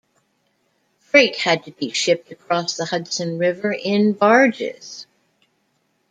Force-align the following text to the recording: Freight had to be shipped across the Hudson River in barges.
Freight 0.97 1.35
had 1.35 1.63
to 1.65 1.69
be 1.71 1.91
shipped 1.91 2.31
across 2.31 2.75
the 2.75 2.85
Hudson 2.85 3.37
River 3.37 3.71
in 3.71 4.13
barges. 4.13 5.05